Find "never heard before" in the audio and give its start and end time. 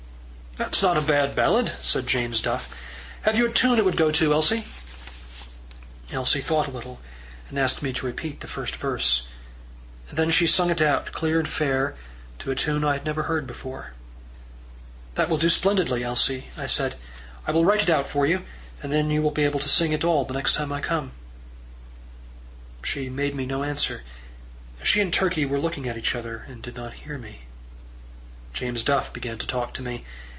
13.05-13.93